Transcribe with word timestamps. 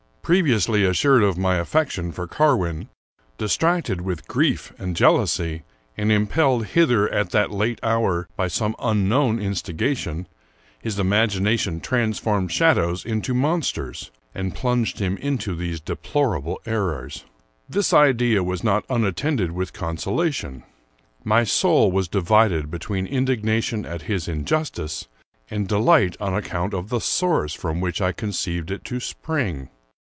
Pre 0.23 0.43
viously 0.43 0.87
assured 0.89 1.23
of 1.23 1.37
my 1.37 1.55
affection 1.57 2.13
for 2.13 2.25
Carwin, 2.25 2.87
distracted 3.37 3.99
with 3.99 4.29
grief 4.29 4.71
and 4.77 4.95
jealousy, 4.95 5.63
and 5.97 6.09
impelled 6.09 6.67
hither 6.67 7.09
at 7.11 7.31
that 7.31 7.51
late 7.51 7.81
hour 7.83 8.29
by 8.37 8.47
some 8.47 8.73
unknown 8.79 9.39
instigation, 9.39 10.27
his 10.79 10.97
imagination 10.97 11.81
transformed 11.81 12.49
shadows 12.49 13.03
into 13.03 13.33
monsters, 13.33 14.09
and 14.33 14.55
plunged 14.55 14.99
him 14.99 15.17
into 15.17 15.53
these 15.53 15.81
deplor 15.81 16.37
able 16.39 16.61
errors. 16.65 17.25
This 17.67 17.91
idea 17.91 18.41
was 18.41 18.63
not 18.63 18.85
unattended 18.89 19.51
with 19.51 19.73
consolation. 19.73 20.63
My 21.25 21.43
soul 21.43 21.91
was 21.91 22.07
divided 22.07 22.71
between 22.71 23.05
indignation 23.05 23.85
at 23.85 24.03
his 24.03 24.29
injustice 24.29 25.09
and 25.49 25.67
delight 25.67 26.15
on 26.21 26.33
account 26.33 26.73
of 26.73 26.87
the 26.87 27.01
source 27.01 27.53
from 27.53 27.81
which 27.81 28.01
I 28.01 28.13
conceived 28.13 28.71
it 28.71 28.85
to 28.85 29.01
spring. 29.01 29.67